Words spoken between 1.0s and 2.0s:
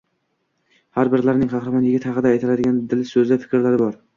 birlarining qahramon